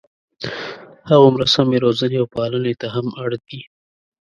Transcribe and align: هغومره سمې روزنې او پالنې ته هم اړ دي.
هغومره 1.09 1.45
سمې 1.55 1.77
روزنې 1.85 2.17
او 2.21 2.27
پالنې 2.35 2.73
ته 2.81 2.87
هم 2.95 3.07
اړ 3.23 3.29
دي. 3.47 3.61